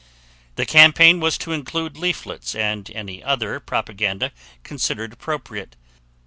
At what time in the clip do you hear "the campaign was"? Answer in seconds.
0.55-1.37